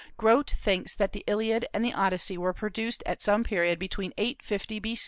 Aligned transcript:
Grote 0.17 0.49
thinks 0.49 0.95
that 0.95 1.11
the 1.13 1.23
Iliad 1.27 1.67
and 1.75 1.85
the 1.85 1.93
Odyssey 1.93 2.35
were 2.35 2.53
produced 2.53 3.03
at 3.05 3.21
some 3.21 3.43
period 3.43 3.77
between 3.77 4.13
850 4.17 4.79
B. 4.79 4.95